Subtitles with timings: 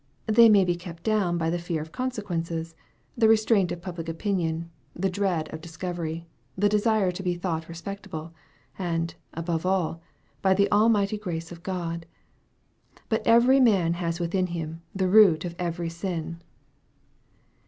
[0.25, 2.73] They may be kept down by the fear of consequences
[3.15, 6.25] the restraint of public opinion the dread of discovery
[6.57, 8.33] the desire to be thought respectable
[8.79, 10.01] and, above all,
[10.41, 12.07] by the almighty grace of God.
[13.09, 16.41] But every man has within him the root of every sin.